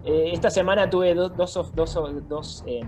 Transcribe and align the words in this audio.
eh, 0.04 0.30
esta 0.32 0.50
semana 0.50 0.90
tuve 0.90 1.14
do- 1.14 1.30
dos, 1.30 1.56
of- 1.56 1.72
dos, 1.74 1.98
dos, 2.28 2.62
em, 2.66 2.86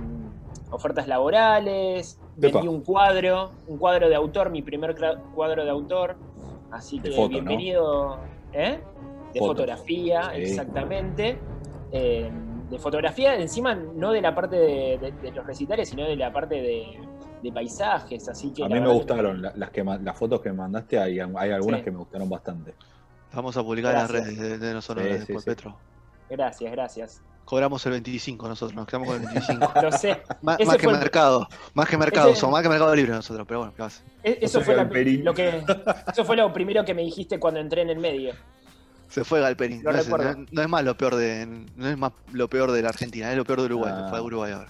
ofertas 0.70 1.08
laborales, 1.08 2.18
Epa. 2.40 2.58
vendí 2.58 2.68
un 2.68 2.82
cuadro, 2.82 3.52
un 3.66 3.78
cuadro 3.78 4.08
de 4.10 4.14
autor, 4.14 4.50
mi 4.50 4.60
primer 4.62 4.94
cuadro 5.34 5.64
de 5.64 5.70
autor, 5.70 6.16
así 6.70 6.98
De 6.98 7.08
que 7.10 7.16
foto, 7.16 7.22
¿no? 7.28 7.28
bienvenido, 7.30 8.18
¿eh? 8.52 8.78
De 9.32 9.38
Foto. 9.40 9.52
fotografía, 9.52 10.30
Sí. 10.34 10.42
exactamente. 10.42 11.38
Eh, 11.92 12.30
de 12.68 12.78
fotografía, 12.78 13.36
encima 13.36 13.74
no 13.74 14.10
de 14.12 14.20
la 14.20 14.34
parte 14.34 14.56
de, 14.56 14.98
de- 14.98 15.12
de 15.12 15.30
los 15.30 15.46
recitales, 15.46 15.88
sino 15.88 16.02
de 16.04 16.16
la 16.16 16.32
parte 16.32 16.56
de, 16.56 16.98
de 17.42 17.52
paisajes, 17.52 18.28
así 18.28 18.52
que... 18.52 18.64
A 18.64 18.68
mí 18.68 18.74
me 18.80 18.86
que- 18.86 18.92
gustaron 18.92 19.40
la- 19.40 19.52
las, 19.56 19.70
que, 19.70 19.82
las 19.84 20.18
fotos 20.18 20.40
que 20.40 20.50
me 20.50 20.56
mandaste, 20.58 20.98
hay, 20.98 21.20
hay 21.20 21.50
algunas 21.52 21.80
Sí. 21.80 21.84
que 21.84 21.90
me 21.92 21.98
gustaron 21.98 22.28
bastante. 22.28 22.74
Vamos 23.32 23.56
a 23.56 23.62
publicar 23.62 23.92
en 23.92 23.98
las 24.00 24.10
redes 24.10 24.38
de, 24.38 24.58
de 24.58 24.72
No 24.74 24.80
Sonoras 24.82 25.08
Sí, 25.12 25.18
después, 25.18 25.44
sí. 25.44 25.50
Petro. 25.50 25.76
Gracias, 26.30 26.72
gracias. 26.72 27.22
Cobramos 27.44 27.84
el 27.86 27.92
25 27.92 28.48
nosotros, 28.48 28.74
nos 28.74 28.86
quedamos 28.86 29.08
con 29.08 29.16
el 29.20 29.26
25. 29.26 29.72
Lo 29.82 29.92
sé. 29.92 30.20
más, 30.42 30.58
Ese 30.58 30.66
más 30.66 30.76
que 30.78 30.86
el- 30.86 30.92
mercado, 30.98 31.48
más 31.74 31.88
que 31.88 31.96
mercado, 31.96 32.30
Ese- 32.30 32.40
somos 32.40 32.54
más 32.54 32.62
que 32.62 32.68
mercado 32.68 32.94
libre 32.96 33.12
nosotros, 33.12 33.46
pero 33.46 33.60
bueno, 33.60 33.72
¿qué 33.74 33.82
pasa? 33.82 34.02
E- 34.24 34.38
Eso 34.42 34.60
fue, 34.62 34.74
la- 34.74 34.84
lo 34.84 35.34
que, 35.34 35.64
eso 36.12 36.24
fue 36.24 36.36
lo 36.36 36.52
primero 36.52 36.84
que 36.84 36.94
me 36.94 37.02
dijiste 37.02 37.38
cuando 37.38 37.60
entré 37.60 37.82
en 37.82 37.90
el 37.90 37.98
medio. 37.98 38.34
Se 39.08 39.22
fue 39.22 39.40
Galperín. 39.40 39.82
No 39.84 39.90
es, 39.92 40.06
recuerdo. 40.06 40.34
no- 40.40 40.46
no 40.50 40.62
es 40.62 40.68
más 40.68 40.82
lo 40.84 40.96
peor 40.96 41.14
de, 41.14 41.46
no 41.76 41.88
es 41.88 41.96
más 41.96 42.12
lo 42.32 42.48
peor 42.48 42.72
de 42.72 42.82
la 42.82 42.88
Argentina, 42.88 43.30
es 43.30 43.36
lo 43.36 43.44
peor 43.44 43.60
de 43.60 43.66
Uruguay, 43.66 43.92
Ah. 43.94 44.06
fue 44.10 44.18
a 44.18 44.22
Uruguay 44.22 44.52
ahora. 44.52 44.68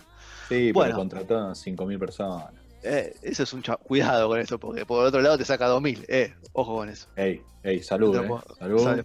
Sí, 0.50 0.70
Bueno. 0.72 0.88
pero 0.88 0.98
contrató 0.98 1.38
a 1.48 1.54
5.000 1.54 1.98
personas. 1.98 2.44
Eh, 2.88 3.16
eso 3.22 3.42
es 3.42 3.52
un 3.52 3.62
cha- 3.62 3.76
cuidado 3.76 4.28
con 4.28 4.38
eso, 4.38 4.58
porque 4.58 4.86
por 4.86 5.04
otro 5.04 5.20
lado 5.20 5.36
te 5.36 5.44
saca 5.44 5.66
2000, 5.66 6.04
eh, 6.08 6.34
ojo 6.52 6.76
con 6.76 6.88
eso. 6.88 7.08
Ey, 7.16 7.42
ey, 7.62 7.82
salud, 7.82 8.14
eh. 8.16 8.28
Salud. 8.58 8.78
Salud. 8.84 9.04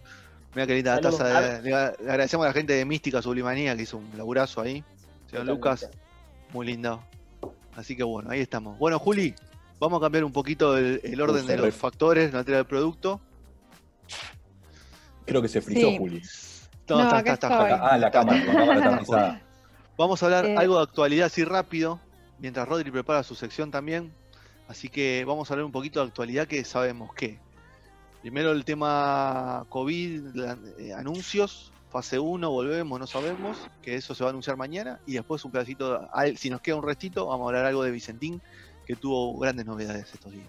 Mira 0.54 0.68
qué 0.68 0.76
linda 0.76 0.96
Salud. 0.98 1.18
taza. 1.18 1.38
A 1.38 1.42
de- 1.42 1.62
le, 1.64 1.70
le 1.70 1.76
agradecemos 2.12 2.46
a 2.46 2.50
la 2.50 2.54
gente 2.54 2.74
de 2.74 2.86
Mística 2.86 3.22
Sublimanía 3.22 3.76
que 3.76 3.84
hizo 3.84 3.98
un 3.98 4.10
laburazo 4.18 4.62
ahí. 4.62 4.84
Señor. 5.30 5.46
Lucas, 5.46 5.90
muy 6.54 6.66
lindo. 6.68 7.02
Así 7.76 7.96
que 7.96 8.04
bueno, 8.04 8.30
ahí 8.30 8.42
estamos. 8.42 8.78
Bueno, 8.78 9.00
Juli, 9.00 9.34
vamos 9.80 9.98
a 10.00 10.02
cambiar 10.02 10.26
un 10.26 10.34
poquito 10.34 10.78
el, 10.78 11.00
el 11.04 11.22
orden 11.22 11.48
de 11.48 11.58
los 11.58 11.74
factores, 11.74 12.32
la 12.34 12.40
materia 12.40 12.58
del 12.58 12.68
producto. 12.68 13.20
Creo 15.26 15.42
que 15.42 15.48
se 15.48 15.62
frizó, 15.62 15.88
Sí. 15.90 15.98
Juli. 15.98 16.22
No, 16.90 16.98
No, 16.98 17.04
está- 17.04 17.18
acá 17.20 17.34
está- 17.34 17.48
está. 17.48 17.60
Juli. 17.62 17.74
Ah, 17.82 17.98
la 17.98 18.12
cámara, 18.12 18.44
la 18.46 18.54
cámara 18.56 19.02
está. 19.02 19.42
Vamos 19.98 20.22
a 20.22 20.26
hablar 20.26 20.46
Eh, 20.46 20.56
algo 20.58 20.78
de 20.78 20.84
actualidad 20.84 21.28
así 21.28 21.44
rápido, 21.44 22.00
mientras 22.42 22.68
Rodri 22.68 22.92
prepara 22.92 23.24
su 23.24 23.36
sección 23.36 23.72
también. 23.72 24.12
Así 24.68 24.90
que 24.90 25.24
vamos 25.26 25.50
a 25.50 25.54
hablar 25.54 25.66
un 25.66 25.72
poquito 25.72 26.02
de 26.02 26.08
actualidad 26.08 26.48
que 26.48 26.64
sabemos 26.64 27.14
que. 27.14 27.40
Primero 28.22 28.52
el 28.52 28.66
tema 28.66 29.66
COVID, 29.70 30.38
eh, 30.78 30.94
anuncios, 30.94 31.72
fase 31.90 32.20
1, 32.20 32.52
volvemos, 32.52 33.00
no 33.00 33.08
sabemos, 33.08 33.58
que 33.82 33.96
eso 33.96 34.14
se 34.14 34.24
va 34.24 34.30
a 34.30 34.32
anunciar 34.32 34.58
mañana. 34.58 35.00
Y 35.08 35.14
después 35.14 35.44
un 35.44 35.52
pedacito, 35.52 36.08
si 36.36 36.50
nos 36.50 36.62
queda 36.62 36.76
un 36.76 36.84
restito, 36.84 37.28
vamos 37.28 37.46
a 37.46 37.48
hablar 37.50 37.66
algo 37.66 37.84
de 37.84 37.92
Vicentín, 37.92 38.42
que 38.86 38.96
tuvo 38.96 39.38
grandes 39.40 39.66
novedades 39.66 40.14
estos 40.14 40.32
días. 40.32 40.48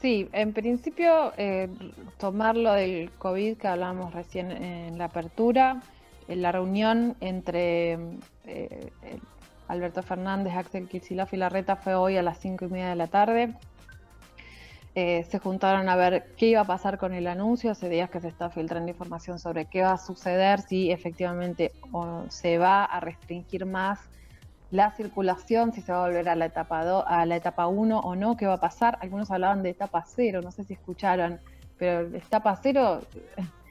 Sí, 0.00 0.28
en 0.32 0.52
principio, 0.52 1.32
eh, 1.36 1.68
tomar 2.18 2.56
lo 2.56 2.72
del 2.72 3.10
COVID 3.18 3.58
que 3.58 3.68
hablábamos 3.68 4.14
recién 4.14 4.50
en 4.50 4.96
la 4.96 5.06
apertura, 5.06 5.82
en 6.26 6.40
la 6.40 6.52
reunión 6.52 7.16
entre 7.20 7.98
eh, 8.46 8.90
Alberto 9.70 10.02
Fernández, 10.02 10.54
Axel 10.56 10.88
Kicillof 10.88 11.32
y 11.32 11.36
Larreta 11.36 11.76
fue 11.76 11.94
hoy 11.94 12.16
a 12.16 12.22
las 12.22 12.38
cinco 12.38 12.64
y 12.64 12.68
media 12.68 12.88
de 12.88 12.96
la 12.96 13.06
tarde. 13.06 13.54
Eh, 14.96 15.24
se 15.30 15.38
juntaron 15.38 15.88
a 15.88 15.94
ver 15.94 16.32
qué 16.36 16.46
iba 16.46 16.62
a 16.62 16.64
pasar 16.64 16.98
con 16.98 17.14
el 17.14 17.28
anuncio. 17.28 17.70
Hace 17.70 17.88
días 17.88 18.10
que 18.10 18.20
se 18.20 18.26
está 18.28 18.50
filtrando 18.50 18.90
información 18.90 19.38
sobre 19.38 19.66
qué 19.66 19.82
va 19.82 19.92
a 19.92 19.98
suceder, 19.98 20.60
si 20.60 20.90
efectivamente 20.90 21.70
o 21.92 22.24
se 22.28 22.58
va 22.58 22.84
a 22.84 22.98
restringir 22.98 23.66
más 23.66 24.00
la 24.72 24.90
circulación, 24.92 25.72
si 25.72 25.80
se 25.80 25.92
va 25.92 26.04
a 26.04 26.06
volver 26.08 26.28
a 26.28 26.34
la 26.34 26.46
etapa 26.46 26.84
do- 26.84 27.06
a 27.06 27.24
la 27.26 27.36
etapa 27.36 27.66
1 27.68 28.00
o 28.00 28.16
no, 28.16 28.36
qué 28.36 28.46
va 28.46 28.54
a 28.54 28.60
pasar. 28.60 28.98
Algunos 29.00 29.30
hablaban 29.30 29.62
de 29.62 29.70
etapa 29.70 30.04
0, 30.06 30.40
no 30.42 30.50
sé 30.50 30.64
si 30.64 30.74
escucharon, 30.74 31.38
pero 31.78 32.00
etapa 32.16 32.58
0 32.60 33.00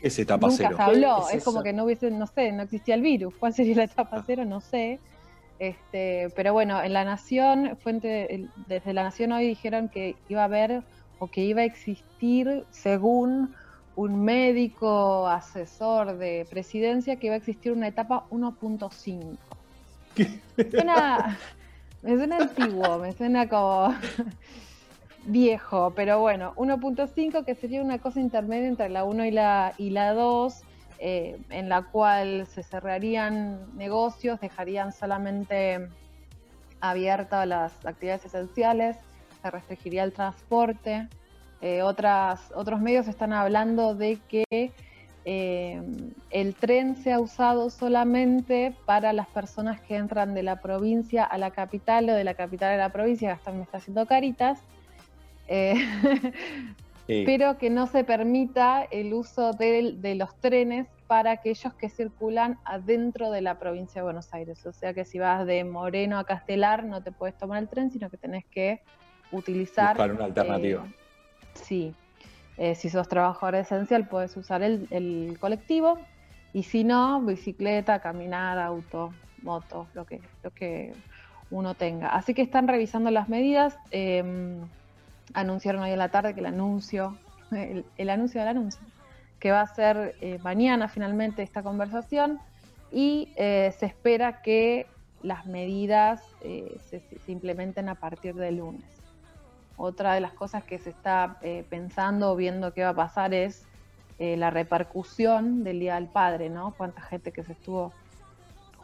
Ese 0.01 0.21
etapa 0.21 0.47
nunca 0.47 0.57
cero. 0.69 0.75
se 0.77 0.81
habló, 0.83 1.15
¿Qué 1.29 1.35
es 1.35 1.37
es, 1.39 1.43
como 1.43 1.61
que 1.63 1.73
no 1.73 1.83
hubiese, 1.83 2.09
no 2.11 2.27
sé, 2.27 2.53
no 2.53 2.63
existía 2.63 2.95
el 2.95 3.01
virus. 3.01 3.33
¿Cuál 3.35 3.53
sería 3.53 3.75
la 3.75 3.83
etapa 3.83 4.17
Ah. 4.19 4.23
0? 4.25 4.45
No 4.45 4.61
sé. 4.61 4.99
Este, 5.59 6.29
pero 6.37 6.53
bueno, 6.53 6.81
en 6.81 6.93
La 6.93 7.03
Nación, 7.03 7.77
fuente, 7.83 8.47
desde 8.67 8.93
La 8.93 9.03
Nación 9.03 9.33
hoy 9.33 9.45
dijeron 9.45 9.89
que 9.89 10.15
iba 10.29 10.41
a 10.41 10.45
haber 10.45 10.83
o 11.19 11.27
que 11.27 11.41
iba 11.41 11.61
a 11.61 11.65
existir, 11.65 12.65
según 12.71 13.53
un 13.95 14.23
médico 14.23 15.27
asesor 15.27 16.17
de 16.17 16.47
presidencia, 16.49 17.17
que 17.17 17.27
iba 17.27 17.35
a 17.35 17.39
existir 17.39 17.73
una 17.73 17.89
etapa 17.89 18.25
1.5. 18.29 19.37
Me 20.55 20.71
suena, 20.71 21.37
me 22.03 22.15
suena 22.15 22.37
antiguo, 22.37 22.97
me 22.97 23.11
suena 23.11 23.49
como 23.49 23.93
viejo, 25.25 25.91
pero 25.93 26.21
bueno, 26.21 26.53
1.5 26.55 27.43
que 27.43 27.55
sería 27.55 27.81
una 27.81 27.99
cosa 27.99 28.21
intermedia 28.21 28.69
entre 28.69 28.87
la 28.87 29.03
1 29.03 29.25
y 29.25 29.31
la, 29.31 29.73
y 29.77 29.89
la 29.89 30.13
2, 30.13 30.61
eh, 30.99 31.37
en 31.49 31.69
la 31.69 31.83
cual 31.83 32.45
se 32.47 32.63
cerrarían 32.63 33.75
negocios, 33.77 34.39
dejarían 34.39 34.91
solamente 34.91 35.87
abiertas 36.81 37.47
las 37.47 37.85
actividades 37.85 38.25
esenciales, 38.25 38.97
se 39.41 39.51
restringiría 39.51 40.03
el 40.03 40.13
transporte. 40.13 41.07
Eh, 41.61 41.81
otras, 41.81 42.51
otros 42.55 42.79
medios 42.79 43.07
están 43.07 43.33
hablando 43.33 43.95
de 43.95 44.17
que 44.29 44.71
eh, 45.25 45.81
el 46.31 46.55
tren 46.55 46.95
sea 46.95 47.19
usado 47.19 47.69
solamente 47.69 48.73
para 48.85 49.11
las 49.13 49.27
personas 49.27 49.81
que 49.81 49.95
entran 49.97 50.33
de 50.33 50.43
la 50.43 50.61
provincia 50.61 51.23
a 51.23 51.37
la 51.37 51.51
capital 51.51 52.09
o 52.09 52.13
de 52.13 52.23
la 52.23 52.33
capital 52.33 52.73
a 52.73 52.77
la 52.77 52.89
provincia, 52.89 53.29
Gastón 53.29 53.57
me 53.57 53.63
está 53.63 53.77
haciendo 53.77 54.05
caritas, 54.05 54.59
eh, 55.47 55.75
Sí. 57.07 57.23
pero 57.25 57.57
que 57.57 57.71
no 57.71 57.87
se 57.87 58.03
permita 58.03 58.83
el 58.83 59.15
uso 59.15 59.53
de, 59.53 59.97
los 60.15 60.35
trenes 60.35 60.87
para 61.09 61.31
aquellos 61.31 61.73
que 61.73 61.89
circulan 61.89 62.59
adentro 62.65 63.31
de 63.31 63.41
la 63.41 63.57
provincia 63.57 64.01
de 64.01 64.03
Buenos 64.03 64.31
Aires. 64.31 64.63
O 64.67 64.71
sea 64.71 64.93
que 64.93 65.05
si 65.05 65.17
vas 65.17 65.43
de 65.47 65.63
Moreno 65.63 66.19
a 66.19 66.23
Castelar 66.23 66.83
no 66.83 67.01
te 67.01 67.11
puedes 67.11 67.35
tomar 67.35 67.57
el 67.63 67.67
tren, 67.67 67.89
sino 67.89 68.11
que 68.11 68.17
tenés 68.17 68.45
que 68.45 68.81
utilizar... 69.31 69.95
Buscar 69.97 70.11
una 70.11 70.25
alternativa. 70.25 70.83
eh, 70.85 70.93
sí, 71.55 71.95
Eh, 72.57 72.75
si 72.75 72.89
sos 72.89 73.07
trabajador 73.07 73.55
esencial 73.55 74.07
puedes 74.07 74.37
usar 74.37 74.61
el, 74.61 74.87
el 74.91 75.37
colectivo 75.39 75.97
y 76.53 76.61
si 76.61 76.83
no, 76.83 77.21
bicicleta, 77.21 78.01
caminar, 78.01 78.59
auto, 78.59 79.11
moto, 79.41 79.87
lo 79.95 80.05
que, 80.05 80.21
lo 80.43 80.51
que 80.51 80.93
uno 81.49 81.73
tenga. 81.73 82.09
Así 82.09 82.35
que 82.35 82.43
están 82.43 82.67
revisando 82.67 83.09
las 83.09 83.29
medidas. 83.29 83.79
eh, 83.89 84.59
anunciaron 85.33 85.81
hoy 85.83 85.91
en 85.91 85.99
la 85.99 86.09
tarde 86.09 86.33
que 86.33 86.39
el 86.41 86.47
anuncio, 86.47 87.17
el, 87.51 87.83
el 87.97 88.09
anuncio 88.09 88.41
del 88.41 88.49
anuncio, 88.49 88.81
que 89.39 89.51
va 89.51 89.61
a 89.61 89.67
ser 89.67 90.15
eh, 90.21 90.37
mañana 90.43 90.87
finalmente 90.87 91.41
esta 91.41 91.63
conversación 91.63 92.39
y 92.91 93.31
eh, 93.35 93.73
se 93.77 93.85
espera 93.85 94.41
que 94.41 94.87
las 95.21 95.45
medidas 95.45 96.21
eh, 96.41 96.77
se, 96.89 97.01
implementen 97.31 97.89
a 97.89 97.95
partir 97.95 98.35
del 98.35 98.57
lunes. 98.57 98.83
otra 99.77 100.13
de 100.13 100.21
las 100.21 100.33
cosas 100.33 100.63
que 100.63 100.79
se 100.79 100.89
está 100.89 101.39
pensando 101.69 102.31
o 102.31 102.35
viendo 102.35 102.73
qué 102.73 102.83
va 102.83 102.89
a 102.89 102.95
pasar 102.95 103.33
es 103.33 103.65
la 104.17 104.49
repercusión 104.49 105.63
del 105.63 105.79
Día 105.79 105.95
del 105.95 106.07
Padre, 106.07 106.49
¿no? 106.49 106.73
Cuánta 106.75 107.01
gente 107.01 107.31
que 107.31 107.45
se 107.45 107.53
estuvo 107.53 107.93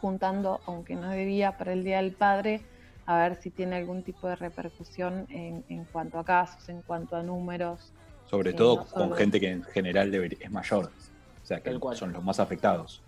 juntando, 0.00 0.60
aunque 0.64 0.94
no 0.94 1.10
debía, 1.10 1.58
para 1.58 1.74
el 1.74 1.84
Día 1.84 1.98
del 1.98 2.12
Padre, 2.12 2.62
a 3.04 3.18
ver 3.18 3.36
si 3.36 3.50
tiene 3.50 3.76
algún 3.76 4.02
tipo 4.02 4.26
de 4.28 4.36
repercusión 4.36 5.26
en, 5.28 5.62
en 5.68 5.84
cuanto 5.84 6.18
a 6.18 6.24
casos, 6.24 6.66
en 6.70 6.80
cuanto 6.80 7.16
a 7.16 7.22
números. 7.22 7.92
Sobre 8.30 8.50
Sí, 8.52 8.56
todo 8.56 8.76
no 8.76 8.84
con 8.86 8.88
solo- 9.02 9.16
gente 9.16 9.40
que 9.40 9.50
en 9.50 9.62
general 9.64 10.10
debería- 10.10 10.38
es 10.40 10.50
mayor. 10.50 10.90
O 11.42 11.46
sea, 11.46 11.60
que 11.60 11.78
son 11.94 12.12
los 12.12 12.24
más 12.24 12.40
afectados. 12.40 13.02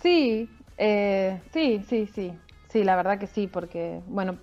Sí, 0.00 0.48
eh, 0.78 1.40
sí, 1.52 1.84
sí, 1.88 2.06
sí. 2.14 2.32
Sí, 2.68 2.84
la 2.84 2.94
verdad 2.96 3.18
que 3.18 3.26
sí, 3.26 3.48
porque, 3.48 4.00
bueno, 4.06 4.36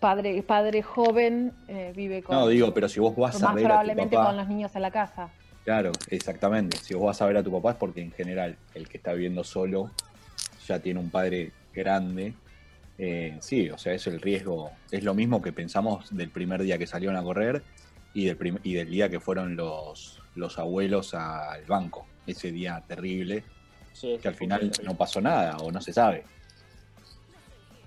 padre, 0.00 0.42
padre 0.42 0.82
joven 0.82 1.52
eh, 1.68 1.92
vive 1.94 2.22
con. 2.22 2.36
No, 2.36 2.48
digo, 2.48 2.74
pero 2.74 2.88
si 2.88 2.98
vos 3.00 3.14
vas 3.16 3.40
a 3.42 3.52
ver 3.54 3.66
a 3.66 3.68
tu 3.68 3.68
probablemente 3.68 4.16
papá. 4.16 4.28
con 4.28 4.36
los 4.36 4.48
niños 4.48 4.74
en 4.74 4.82
la 4.82 4.90
casa. 4.90 5.30
Claro, 5.64 5.92
exactamente. 6.08 6.76
Si 6.78 6.94
vos 6.94 7.04
vas 7.06 7.22
a 7.22 7.26
ver 7.26 7.36
a 7.36 7.42
tu 7.42 7.52
papá 7.52 7.70
es 7.72 7.76
porque 7.76 8.02
en 8.02 8.10
general 8.12 8.56
el 8.74 8.88
que 8.88 8.96
está 8.96 9.12
viviendo 9.12 9.44
solo 9.44 9.90
ya 10.66 10.80
tiene 10.80 10.98
un 10.98 11.10
padre 11.10 11.52
grande. 11.72 12.34
Eh, 12.98 13.38
sí, 13.40 13.70
o 13.70 13.78
sea, 13.78 13.92
es 13.94 14.06
el 14.08 14.20
riesgo. 14.20 14.72
Es 14.90 15.04
lo 15.04 15.14
mismo 15.14 15.40
que 15.40 15.52
pensamos 15.52 16.14
del 16.14 16.30
primer 16.30 16.62
día 16.62 16.76
que 16.78 16.86
salieron 16.86 17.16
a 17.16 17.22
correr 17.22 17.62
y 18.14 18.24
del, 18.26 18.36
prim- 18.36 18.58
y 18.62 18.74
del 18.74 18.90
día 18.90 19.08
que 19.08 19.20
fueron 19.20 19.56
los, 19.56 20.20
los 20.34 20.58
abuelos 20.58 21.14
al 21.14 21.64
banco. 21.64 22.06
Ese 22.26 22.52
día 22.52 22.82
terrible 22.86 23.44
Sí, 23.92 24.18
que 24.22 24.28
al 24.28 24.34
final 24.34 24.70
no 24.84 24.94
pasó 24.96 25.20
nada 25.20 25.56
o 25.58 25.70
no 25.72 25.80
se 25.80 25.92
sabe. 25.92 26.24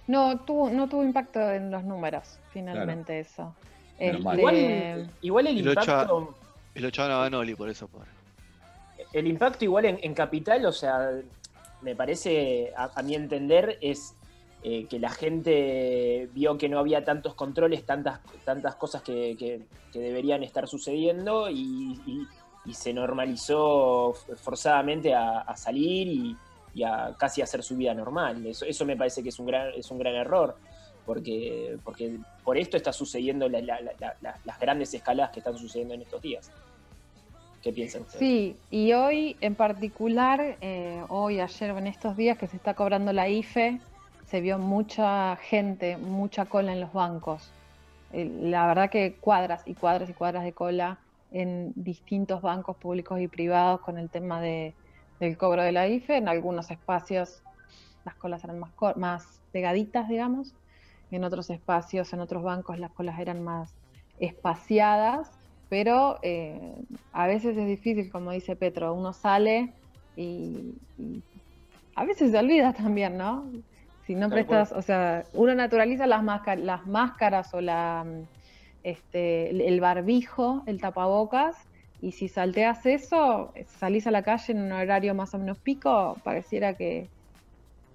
No 0.07 0.39
tuvo, 0.41 0.69
no 0.69 0.87
tuvo 0.89 1.03
impacto 1.03 1.39
en 1.51 1.71
los 1.71 1.83
números, 1.83 2.39
finalmente 2.51 3.19
eso. 3.21 3.55
Igual, 3.99 5.09
igual 5.21 5.47
el 5.47 5.57
Y 5.57 5.59
impacto. 5.69 6.35
Y 6.75 6.79
lo 6.79 6.87
echaban 6.89 7.11
a 7.11 7.17
Banoli 7.17 7.55
por 7.55 7.69
eso, 7.69 7.87
pobre. 7.87 8.09
El 9.13 9.27
impacto 9.27 9.63
igual 9.63 9.85
en, 9.85 9.99
en 10.01 10.13
Capital, 10.13 10.65
o 10.65 10.71
sea, 10.71 11.11
me 11.81 11.95
parece, 11.95 12.73
a, 12.75 12.91
a 12.95 13.01
mi 13.03 13.15
entender, 13.15 13.77
es 13.81 14.15
eh, 14.65 14.85
que 14.89 14.97
la 14.97 15.09
gente 15.09 16.29
vio 16.33 16.57
que 16.57 16.69
no 16.69 16.79
había 16.79 17.03
tantos 17.03 17.35
controles, 17.35 17.85
tantas, 17.85 18.21
tantas 18.45 18.75
cosas 18.75 19.01
que, 19.01 19.35
que- 19.37 19.61
deberían 19.93 20.41
estar 20.41 20.67
sucediendo 20.67 21.49
y, 21.51 22.27
se 22.71 22.93
normalizó 22.93 24.13
forzadamente 24.41 25.13
a, 25.13 25.55
salir 25.55 26.35
y, 26.73 26.83
a 26.83 27.13
casi 27.19 27.41
hacer 27.43 27.61
su 27.61 27.75
vida 27.77 27.93
normal. 27.93 28.43
Eso, 28.47 28.65
eso 28.65 28.85
me 28.85 28.95
parece 28.97 29.21
que 29.21 29.29
es 29.29 29.37
un 29.37 29.45
gran, 29.45 29.69
es 29.75 29.91
un 29.91 29.99
gran 29.99 30.15
error. 30.15 30.55
Porque, 31.05 31.77
porque 31.83 32.17
por 32.43 32.57
esto 32.57 32.77
está 32.77 32.91
sucediendo 32.93 33.47
la- 33.49 33.59
la- 33.61 33.81
la- 33.99 34.15
la- 34.21 34.39
las 34.45 34.59
grandes 34.59 34.93
escaladas 34.93 35.31
que 35.31 35.41
están 35.41 35.57
sucediendo 35.57 35.93
en 35.93 36.01
estos 36.01 36.21
días. 36.21 36.49
¿Qué 37.61 37.71
piensan 37.71 38.01
ustedes? 38.01 38.19
Sí, 38.19 38.55
y 38.71 38.93
hoy 38.93 39.35
en 39.41 39.55
particular, 39.55 40.57
eh, 40.61 41.03
hoy, 41.09 41.39
ayer 41.39 41.69
en 41.71 41.87
estos 41.87 42.17
días 42.17 42.37
que 42.37 42.47
se 42.47 42.55
está 42.55 42.73
cobrando 42.73 43.13
la 43.13 43.29
IFE, 43.29 43.79
se 44.33 44.41
vio 44.41 44.57
mucha 44.57 45.35
gente, 45.35 45.95
mucha 45.95 46.45
cola 46.45 46.73
en 46.73 46.81
los 46.81 46.91
bancos. 46.91 47.51
Eh, 48.13 48.25
La 48.41 48.65
verdad 48.65 48.89
que 48.89 49.13
cuadras 49.21 49.61
y 49.67 49.75
cuadras 49.75 50.09
y 50.09 50.13
cuadras 50.13 50.43
de 50.43 50.53
cola 50.53 50.97
en 51.31 51.71
distintos 51.75 52.41
bancos 52.41 52.75
públicos 52.77 53.21
y 53.21 53.27
privados 53.27 53.81
con 53.81 53.99
el 53.99 54.09
tema 54.09 54.41
de, 54.41 54.73
del 55.19 55.37
cobro 55.37 55.61
de 55.61 55.71
la 55.71 55.87
IFE. 55.87 56.17
En 56.17 56.27
algunos 56.27 56.71
espacios 56.71 57.43
las 58.05 58.15
colas 58.15 58.43
eran 58.43 58.57
más, 58.57 58.71
más 58.95 59.39
pegaditas, 59.51 60.09
digamos. 60.09 60.51
En 61.11 61.23
otros 61.25 61.51
espacios, 61.51 62.11
en 62.11 62.19
otros 62.19 62.41
bancos, 62.41 62.79
las 62.79 62.89
colas 62.89 63.19
eran 63.19 63.43
más 63.43 63.75
espaciadas. 64.19 65.29
Pero 65.69 66.17
eh, 66.23 66.73
a 67.11 67.27
veces 67.27 67.55
es 67.55 67.67
difícil, 67.67 68.11
como 68.11 68.31
dice 68.31 68.55
Petro, 68.55 68.95
uno 68.95 69.13
sale 69.13 69.75
y, 70.15 70.73
y 70.97 71.21
a 71.95 72.03
veces 72.03 72.31
se 72.31 72.39
olvida 72.39 72.73
también, 72.73 73.15
¿no? 73.15 73.45
Si 74.05 74.15
no 74.15 74.29
Tal 74.29 74.45
prestas, 74.45 74.71
o 74.73 74.81
sea, 74.81 75.23
uno 75.33 75.55
naturaliza 75.55 76.07
las, 76.07 76.21
máscar- 76.23 76.59
las 76.59 76.85
máscaras 76.85 77.53
o 77.53 77.61
la, 77.61 78.05
este, 78.83 79.49
el- 79.67 79.79
barbijo, 79.81 80.63
el 80.67 80.79
tapabocas, 80.81 81.55
y 81.99 82.11
si 82.11 82.27
salteas 82.27 82.85
eso, 82.85 83.53
salís 83.67 84.05
a 84.07 84.11
la 84.11 84.23
calle 84.23 84.53
en 84.53 84.61
un 84.61 84.71
horario 84.73 85.15
más 85.15 85.33
o 85.33 85.39
menos 85.39 85.59
pico, 85.61 86.21
pareciera 86.23 86.75
que 86.75 87.11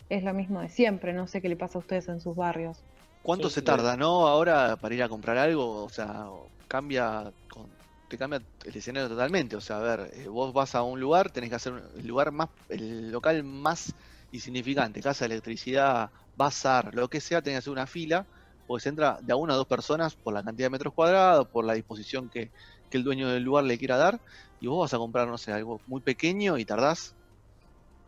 es 0.08 0.22
lo 0.24 0.34
mismo 0.34 0.60
de 0.60 0.68
siempre. 0.68 1.12
No 1.12 1.26
sé 1.26 1.42
qué 1.42 1.48
le 1.48 1.56
pasa 1.56 1.78
a 1.78 1.80
ustedes 1.80 2.08
en 2.08 2.20
sus 2.20 2.36
barrios. 2.36 2.84
¿Cuánto 3.22 3.48
Sí, 3.48 3.54
se 3.54 3.60
sí. 3.60 3.66
tarda, 3.66 3.96
no? 3.96 4.26
Ahora 4.26 4.76
para 4.78 4.94
ir 4.94 5.02
a 5.02 5.08
comprar 5.08 5.36
algo, 5.38 5.84
o 5.84 5.88
sea, 5.88 6.26
cambia, 6.68 7.32
con- 7.48 7.76
te 8.08 8.16
cambia 8.16 8.42
el 8.64 8.76
escenario 8.76 9.08
totalmente. 9.08 9.56
O 9.56 9.60
sea, 9.60 9.78
a 9.78 9.80
ver, 9.80 10.10
eh, 10.14 10.28
vos 10.28 10.52
vas 10.52 10.74
a 10.74 10.82
un 10.82 11.00
lugar, 11.00 11.30
tenés 11.30 11.50
que 11.50 11.56
hacer 11.56 11.72
un- 11.74 11.82
el 12.00 12.06
lugar 12.06 12.32
más, 12.32 12.48
el 12.68 13.10
local 13.10 13.44
más 13.44 13.94
insignificante, 14.30 15.00
casa 15.00 15.26
de 15.26 15.34
electricidad, 15.34 16.10
bazar, 16.34 16.94
lo 16.94 17.08
que 17.08 17.20
sea, 17.20 17.42
tenés 17.42 17.56
que 17.56 17.58
hacer 17.60 17.72
una 17.72 17.86
fila, 17.86 18.28
porque 18.66 18.82
se 18.82 18.88
entra 18.90 19.18
de 19.22 19.32
a 19.32 19.36
una 19.36 19.54
a 19.54 19.56
dos 19.56 19.66
personas 19.66 20.16
por 20.16 20.34
la 20.34 20.42
cantidad 20.42 20.66
de 20.66 20.70
metros 20.70 20.94
cuadrados, 20.94 21.48
por 21.52 21.64
la 21.64 21.74
disposición 21.74 22.28
que, 22.30 22.52
que 22.90 22.98
el 22.98 23.04
dueño 23.04 23.28
del 23.30 23.42
lugar 23.42 23.64
le 23.64 23.78
quiera 23.78 23.96
dar, 23.96 24.20
y 24.58 24.66
vos 24.66 24.80
vas 24.80 24.94
a 24.94 24.98
comprar, 24.98 25.28
no 25.28 25.38
sé, 25.38 25.52
algo 25.52 25.82
muy 25.86 26.00
pequeño 26.02 26.58
y 26.58 26.64
tardás 26.66 27.16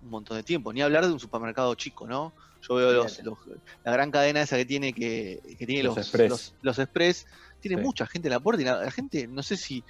un 0.00 0.10
montón 0.10 0.36
de 0.36 0.42
tiempo. 0.44 0.72
Ni 0.72 0.82
hablar 0.82 1.06
de 1.06 1.12
un 1.12 1.20
supermercado 1.20 1.74
chico, 1.74 2.06
¿no? 2.06 2.34
Yo 2.68 2.74
veo 2.74 2.92
los, 2.92 3.22
los- 3.22 3.38
la 3.84 3.92
gran 3.92 4.10
cadena 4.10 4.42
esa 4.42 4.56
que 4.56 4.64
tiene 4.66 4.92
que, 4.94 5.40
que 5.58 5.66
tiene 5.66 5.82
Los 5.82 5.96
los, 5.96 6.06
Express. 6.06 6.30
los, 6.30 6.56
los 6.60 6.78
Express, 6.78 7.24
tiene 7.60 7.76
Sí. 7.78 7.82
mucha 7.82 8.06
gente 8.06 8.28
en 8.28 8.32
la 8.32 8.40
puerta 8.40 8.62
y 8.62 8.64
la, 8.64 8.76
la 8.84 8.90
gente, 8.90 9.26
no 9.28 9.42
sé 9.42 9.56
si 9.56 9.84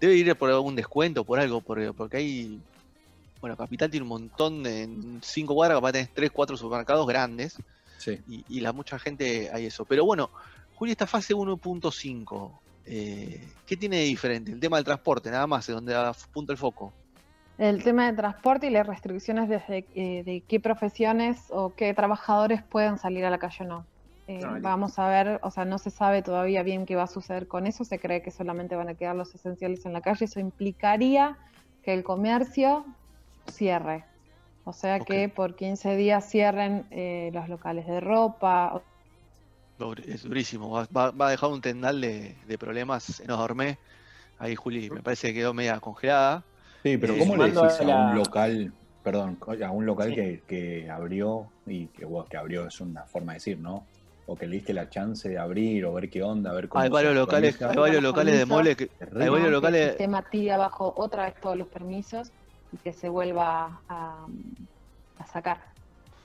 debe 0.00 0.16
ir 0.16 0.36
por 0.36 0.50
algún 0.50 0.76
descuento, 0.76 1.24
por 1.24 1.38
algo, 1.40 1.62
por- 1.62 1.94
porque 1.94 2.18
hay, 2.18 2.64
bueno, 3.44 3.58
Capital 3.58 3.90
tiene 3.90 4.04
un 4.04 4.08
montón, 4.08 4.62
de, 4.62 4.84
en 4.84 5.20
cinco 5.22 5.54
cuadras 5.54 5.76
capaz 5.76 5.92
tenés 5.92 6.14
tres, 6.14 6.30
cuatro 6.30 6.56
supermercados 6.56 7.06
grandes 7.06 7.58
Sí. 7.98 8.18
y, 8.26 8.42
y 8.48 8.60
la 8.60 8.72
mucha 8.72 8.98
gente 8.98 9.50
hay 9.52 9.66
eso. 9.66 9.84
Pero 9.84 10.06
bueno, 10.06 10.30
Juli, 10.76 10.92
esta 10.92 11.06
fase 11.06 11.34
1.5, 11.34 12.50
eh, 12.86 13.46
¿qué 13.66 13.76
tiene 13.76 13.98
de 13.98 14.04
diferente? 14.04 14.50
El 14.50 14.60
tema 14.60 14.78
del 14.78 14.86
transporte, 14.86 15.30
nada 15.30 15.46
más, 15.46 15.68
es 15.68 15.74
donde 15.74 15.94
apunta 15.94 16.54
el 16.54 16.58
foco. 16.58 16.94
El 17.58 17.84
tema 17.84 18.06
de 18.10 18.16
transporte 18.16 18.66
y 18.68 18.70
las 18.70 18.86
restricciones 18.86 19.50
desde 19.50 19.84
eh, 19.94 20.22
de 20.24 20.42
qué 20.48 20.58
profesiones 20.58 21.36
o 21.50 21.74
qué 21.74 21.92
trabajadores 21.92 22.62
pueden 22.62 22.96
salir 22.96 23.26
a 23.26 23.30
la 23.30 23.36
calle 23.36 23.58
o 23.60 23.64
no. 23.64 23.86
Eh, 24.26 24.40
Ah, 24.42 24.56
vamos 24.58 24.98
a 24.98 25.06
ver, 25.06 25.38
o 25.42 25.50
sea, 25.50 25.66
no 25.66 25.76
se 25.76 25.90
sabe 25.90 26.22
todavía 26.22 26.62
bien 26.62 26.86
qué 26.86 26.96
va 26.96 27.02
a 27.02 27.08
suceder 27.08 27.46
con 27.46 27.66
eso, 27.66 27.84
se 27.84 27.98
cree 27.98 28.22
que 28.22 28.30
solamente 28.30 28.74
van 28.74 28.88
a 28.88 28.94
quedar 28.94 29.14
los 29.14 29.34
esenciales 29.34 29.84
en 29.84 29.92
la 29.92 30.00
calle, 30.00 30.24
eso 30.24 30.40
implicaría 30.40 31.36
que 31.82 31.92
el 31.92 32.02
comercio 32.02 32.86
cierre, 33.46 34.04
o 34.64 34.72
sea 34.72 35.00
que 35.00 35.28
por 35.28 35.56
15 35.56 35.96
días 35.96 36.28
cierren 36.30 36.86
eh, 36.90 37.30
los 37.32 37.48
locales 37.48 37.86
de 37.86 38.00
ropa, 38.00 38.82
Es 40.06 40.22
durísimo, 40.22 40.70
va, 40.70 41.10
va- 41.10 41.26
a 41.26 41.30
dejar 41.30 41.50
un 41.50 41.60
tendal 41.60 42.00
de, 42.00 42.36
de 42.46 42.58
problemas 42.58 43.20
enorme. 43.20 43.78
Ahí 44.38 44.54
Juli 44.54 44.88
me 44.90 45.02
parece 45.02 45.28
que 45.28 45.34
quedó 45.34 45.52
media 45.54 45.80
congelada. 45.80 46.46
Sí, 46.82 46.96
pero 46.98 47.14
Eh, 47.14 47.18
¿cómo 47.18 47.36
le 47.36 47.44
decís 47.50 47.80
a 47.80 47.82
a 47.82 47.86
la- 47.86 47.96
un 47.96 48.14
local, 48.14 48.72
perdón, 49.02 49.38
a 49.64 49.70
un 49.70 49.86
local 49.86 50.10
Sí. 50.10 50.14
que, 50.14 50.44
que 50.46 50.90
abrió 50.90 51.52
y 51.66 51.88
que, 51.88 52.04
bueno, 52.04 52.26
que 52.28 52.36
abrió 52.36 52.66
es 52.66 52.80
una 52.80 53.04
forma 53.06 53.32
de 53.32 53.36
decir, 53.38 53.58
¿no? 53.58 53.88
O 54.26 54.34
que 54.36 54.46
le 54.46 54.56
diste 54.56 54.72
la 54.72 54.88
chance 54.88 55.28
de 55.28 55.38
abrir 55.38 55.84
o 55.86 55.92
ver 55.92 56.08
qué 56.08 56.22
onda, 56.22 56.52
ver 56.52 56.68
cómo 56.68 56.82
Hay 56.82 56.88
varios 56.90 57.14
locales, 57.14 57.60
hay 57.60 57.76
varios 57.76 58.02
locales 58.02 58.38
de 58.38 58.46
mole 58.46 58.76
que, 58.76 58.90
hay 59.00 59.28
varios 59.28 59.50
locales, 59.50 59.88
sistema 59.88 60.22
tire 60.30 60.52
abajo 60.52 60.94
otra 60.96 61.24
vez 61.26 61.34
todos 61.40 61.56
los 61.56 61.68
permisos 61.68 62.32
y 62.74 62.78
que 62.78 62.92
se 62.92 63.08
vuelva 63.08 63.84
a, 63.88 64.26
a 65.16 65.26
sacar. 65.26 65.62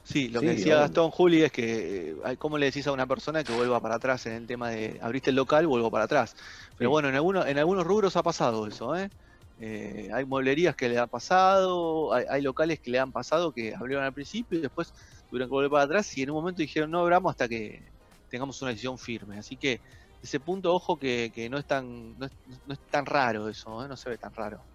Sí, 0.04 0.30
lo 0.30 0.42
Sí, 0.42 0.46
que 0.46 0.50
decía. 0.52 0.78
Gastón 0.78 1.12
Juli 1.12 1.44
es 1.44 1.52
que, 1.52 2.10
eh, 2.12 2.16
hay- 2.24 2.38
¿cómo 2.38 2.58
le 2.58 2.68
decís 2.68 2.88
a 2.88 2.92
una 2.92 3.06
persona 3.06 3.44
que 3.44 3.52
vuelva 3.52 3.80
para 3.82 3.96
atrás 3.96 4.26
en 4.26 4.34
el 4.34 4.48
tema 4.48 4.70
de 4.72 4.98
abriste 5.02 5.30
el 5.30 5.36
local, 5.36 5.68
vuelvo 5.68 5.92
para 5.92 6.06
atrás? 6.06 6.34
Pero 6.78 6.90
Sí. 6.90 6.96
bueno, 6.96 7.10
en 7.10 7.16
algunos, 7.16 7.46
en 7.48 7.58
algunos 7.60 7.86
rubros 7.86 8.16
ha 8.16 8.24
pasado 8.24 8.66
eso, 8.68 8.96
¿eh? 8.96 9.10
Eh, 9.58 10.10
hay 10.14 10.26
mueblerías 10.26 10.76
que 10.76 10.88
le 10.90 10.98
ha 10.98 11.06
pasado, 11.08 12.14
hay, 12.14 12.24
hay 12.30 12.42
locales 12.42 12.80
que 12.82 12.90
le 12.92 13.00
han 13.00 13.12
pasado 13.12 13.52
que 13.52 13.76
abrieron 13.76 14.06
al 14.06 14.14
principio 14.14 14.58
y 14.58 14.62
después 14.62 14.94
tuvieron 15.28 15.50
que 15.50 15.52
volver 15.52 15.70
para 15.70 15.84
atrás 15.84 16.16
y 16.18 16.24
en 16.24 16.30
un 16.32 16.38
momento 16.38 16.62
dijeron 16.62 16.90
no 16.92 17.00
abramos 17.02 17.32
hasta 17.32 17.48
que 17.50 17.90
tengamos 18.30 18.62
una 18.62 18.72
decisión 18.72 18.98
firme. 18.98 19.38
Así 19.38 19.58
que 19.58 19.70
de 19.72 19.80
ese 20.22 20.40
punto, 20.40 20.74
ojo 20.74 20.98
que, 20.98 21.30
que 21.34 21.50
no 21.50 21.58
es 21.58 21.66
tan, 21.66 22.18
no 22.18 22.26
es, 22.26 22.32
no 22.66 22.74
es 22.74 22.80
tan 22.90 23.06
raro 23.06 23.50
eso, 23.50 23.84
¿eh? 23.84 23.88
no 23.90 23.98
se 23.98 24.10
ve 24.10 24.18
tan 24.18 24.32
raro. 24.34 24.66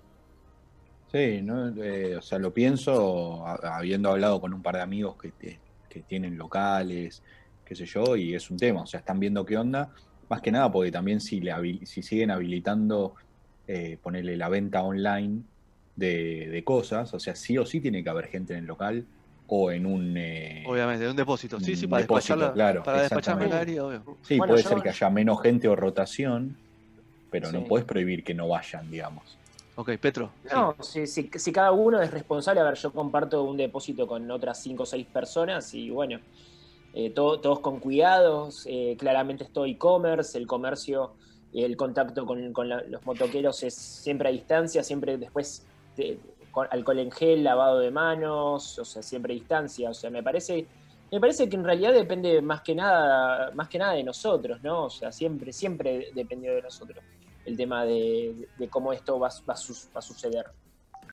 Sí, 1.15 1.43
¿no? 1.43 1.69
Eh, 1.81 2.17
o 2.17 2.23
sea, 2.23 2.41
lo 2.41 2.53
pienso 2.53 3.47
a- 3.47 3.77
habiendo 3.79 4.11
hablado 4.11 4.41
con 4.41 4.53
un 4.53 4.61
par 4.63 4.75
de 4.75 4.83
amigos 4.83 5.17
que, 5.17 5.31
te- 5.33 5.63
que 5.89 6.03
tienen 6.03 6.37
locales, 6.37 7.23
qué 7.65 7.77
sé 7.77 7.87
yo, 7.87 8.17
y 8.17 8.35
es 8.35 8.51
un 8.51 8.59
tema, 8.59 8.83
o 8.83 8.87
sea, 8.87 8.99
están 8.99 9.21
viendo 9.21 9.45
qué 9.47 9.57
onda, 9.57 9.93
más 10.29 10.41
que 10.43 10.51
nada 10.51 10.73
porque 10.73 10.91
también 10.91 11.21
si, 11.21 11.41
le 11.41 11.53
habil- 11.53 11.85
si 11.87 12.03
siguen 12.03 12.33
habilitando, 12.33 13.15
eh, 13.65 13.97
ponerle 14.03 14.37
la 14.37 14.49
venta 14.49 14.83
online 14.83 15.45
de, 15.95 16.49
de 16.51 16.65
cosas, 16.65 17.15
o 17.15 17.21
sea, 17.21 17.37
sí 17.37 17.57
o 17.59 17.65
sí 17.65 17.81
tiene 17.81 18.03
que 18.03 18.11
haber 18.11 18.27
gente 18.27 18.55
en 18.55 18.61
el 18.61 18.65
local, 18.67 19.07
o 19.47 19.71
en 19.71 19.87
un... 19.87 20.17
eh, 20.17 20.65
Obviamente, 20.67 21.05
de 21.05 21.11
un 21.13 21.17
depósito. 21.17 21.61
Sí, 21.61 21.77
sí, 21.77 21.87
para 21.87 22.03
despacharla, 22.03 22.53
claro, 22.55 22.83
para 22.83 23.03
despachar 23.03 23.39
malaria, 23.39 23.85
obvio. 23.85 24.03
sí, 24.25 24.39
Bueno, 24.39 24.53
puede 24.55 24.65
yo- 24.65 24.71
ser 24.71 24.83
que 24.83 24.89
haya 24.89 25.11
menos 25.11 25.41
gente 25.41 25.69
o 25.69 25.77
rotación, 25.77 26.59
pero 27.31 27.53
no 27.53 27.65
puedes 27.69 27.87
prohibir 27.87 28.25
que 28.25 28.35
no 28.35 28.49
vayan, 28.49 28.91
digamos. 28.91 29.39
Ok, 29.77 29.91
Petro. 30.01 30.31
sí. 30.45 30.49
No, 30.53 30.77
si, 30.81 31.07
si- 31.07 31.31
si 31.35 31.53
cada 31.53 31.73
uno 31.73 32.01
es 32.01 32.11
responsable, 32.11 32.61
a 32.61 32.65
ver, 32.65 32.75
yo 32.75 32.93
comparto 32.93 33.43
un 33.43 33.57
depósito 33.57 34.07
con 34.07 34.31
otras 34.31 34.63
5 34.63 34.85
o 34.85 34.87
6 34.87 35.07
personas 35.07 35.73
y 35.75 35.91
bueno, 35.91 36.21
eh, 36.95 37.11
todo- 37.11 37.41
todos 37.41 37.61
con 37.61 37.81
cuidados, 37.81 38.63
eh, 38.67 38.97
claramente 38.99 39.45
es 39.45 39.53
todo 39.53 39.67
e-commerce, 39.67 40.39
el 40.39 40.47
comercio, 40.47 41.15
el 41.53 41.77
contacto 41.77 42.25
con, 42.27 42.53
con 42.53 42.69
la- 42.69 42.83
los 42.85 43.05
motoqueros 43.05 43.63
es 43.65 43.75
siempre 43.75 44.29
a 44.29 44.33
distancia, 44.33 44.83
siempre 44.85 45.19
después 45.19 45.67
de- 45.97 46.21
con 46.53 46.69
alcohol 46.71 47.01
en 47.01 47.11
gel, 47.11 47.43
lavado 47.43 47.81
de 47.81 47.91
manos, 47.91 48.79
o 48.79 48.85
sea, 48.85 49.03
siempre 49.03 49.33
a 49.33 49.37
distancia, 49.37 49.91
o 49.91 49.95
sea, 49.95 50.11
me 50.11 50.23
parece... 50.23 50.67
Me 51.13 51.21
parece 51.21 51.49
que 51.49 51.55
en 51.55 51.63
realidad 51.65 51.93
depende 51.93 52.43
más 52.43 52.63
que 52.63 52.75
nada, 52.75 53.53
más 53.55 53.69
que 53.69 53.79
nada 53.79 53.93
de 53.93 54.03
nosotros, 54.03 54.61
¿no? 54.63 54.87
O 54.87 54.91
sea, 54.91 55.13
siempre, 55.13 55.53
siempre 55.53 56.09
dependió 56.13 56.53
de 56.55 56.63
nosotros 56.63 57.05
el 57.45 57.57
tema 57.57 57.85
de, 57.85 58.49
de 58.59 58.69
cómo 58.69 58.93
esto 58.93 59.19
va, 59.19 59.29
va 59.29 59.55
va 59.55 59.55
a 59.99 60.03
suceder. 60.03 60.47